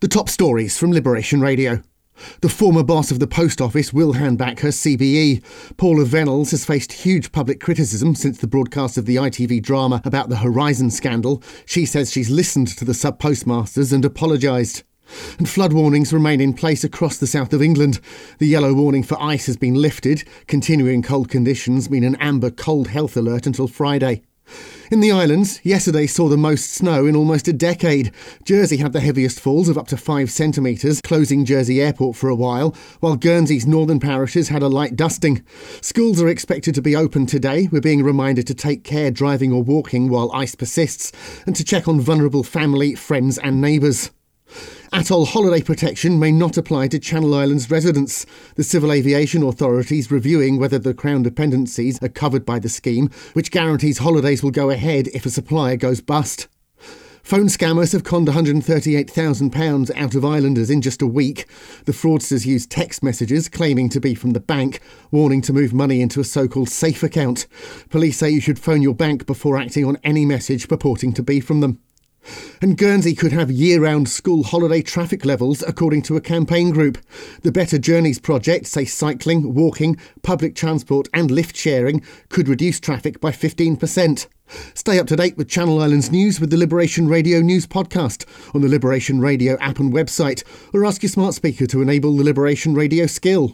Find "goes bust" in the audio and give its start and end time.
55.76-56.48